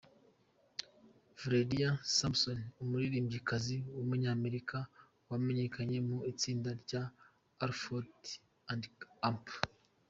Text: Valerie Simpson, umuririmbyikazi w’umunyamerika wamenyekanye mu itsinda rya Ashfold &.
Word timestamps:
Valerie 1.41 1.89
Simpson, 2.15 2.59
umuririmbyikazi 2.83 3.75
w’umunyamerika 3.95 4.77
wamenyekanye 5.29 5.97
mu 6.07 6.17
itsinda 6.31 6.69
rya 6.83 7.01
Ashfold 7.65 8.21
&. 8.25 8.33